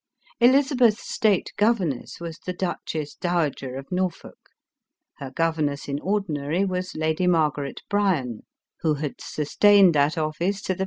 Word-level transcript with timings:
Elizabeth's 0.39 1.07
state 1.07 1.53
governess 1.57 2.19
was 2.19 2.39
the 2.39 2.53
duchess 2.53 3.13
dowa 3.15 3.51
ger 3.55 3.75
of 3.75 3.91
Norfolk; 3.91 4.49
her 5.17 5.29
governess 5.29 5.87
in 5.87 5.99
ordinary 5.99 6.65
was 6.65 6.95
lady 6.95 7.27
Margaret 7.27 7.81
Bryan, 7.87 8.39
who 8.79 8.95
had 8.95 9.21
sustained 9.21 9.93
that 9.93 10.17
office 10.17 10.33
to 10.33 10.39
the 10.39 10.45
ELIZABETH 10.45 10.59
OF 10.59 10.69
ENGLAND. 10.71 10.79